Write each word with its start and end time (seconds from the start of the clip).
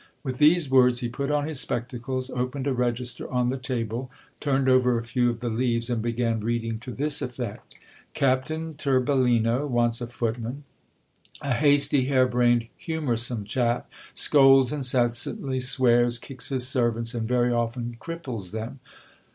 With 0.23 0.39
these 0.39 0.67
words, 0.71 1.01
he 1.01 1.09
put 1.09 1.29
on 1.29 1.47
his 1.47 1.59
spectacles, 1.59 2.31
opened 2.31 2.65
a 2.65 2.73
register 2.73 3.29
on 3.29 3.49
the 3.49 3.55
table, 3.59 4.09
turned 4.39 4.67
over 4.67 4.97
a 4.97 5.03
few 5.03 5.29
of 5.29 5.41
the 5.41 5.49
leaves, 5.51 5.91
and 5.91 6.01
began 6.01 6.39
reading 6.39 6.79
to 6.79 6.91
this 6.91 7.21
effect: 7.21 7.75
Captain 8.15 8.73
Tor 8.73 8.99
bellino 8.99 9.67
wants 9.67 10.01
a 10.01 10.07
footman; 10.07 10.63
a 11.43 11.53
hasty, 11.53 12.05
hair 12.05 12.25
brained, 12.27 12.67
humoursome 12.79 13.45
chap; 13.45 13.91
scolds 14.15 14.73
in 14.73 14.79
cessantly, 14.81 15.61
swears, 15.61 16.17
kicks 16.17 16.49
his 16.49 16.67
servants, 16.67 17.13
and 17.13 17.27
very 17.27 17.53
often 17.53 17.95
cripples 18.01 18.49
them. 18.49 18.79